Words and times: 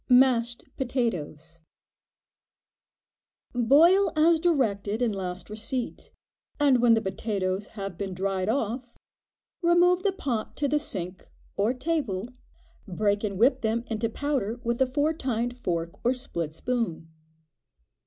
Mashed 0.09 0.63
Potatoes. 0.77 1.59
Boil 3.53 4.11
as 4.17 4.39
directed 4.39 4.99
in 4.99 5.11
last 5.11 5.47
receipt, 5.47 6.11
and 6.59 6.81
when 6.81 6.95
the 6.95 7.01
potatoes 7.03 7.67
have 7.77 7.99
been 7.99 8.15
dried 8.15 8.49
off, 8.49 8.97
remove 9.61 10.01
the 10.01 10.11
pot 10.11 10.57
to 10.57 10.67
the 10.67 10.79
sink, 10.79 11.29
or 11.55 11.71
table, 11.71 12.27
break 12.87 13.23
and 13.23 13.37
whip 13.37 13.61
them 13.61 13.83
into 13.91 14.09
powder 14.09 14.59
with 14.63 14.81
a 14.81 14.87
four 14.87 15.13
tined 15.13 15.55
fork, 15.55 15.93
or 16.03 16.09
a 16.13 16.15
split 16.15 16.55
spoon. 16.55 17.07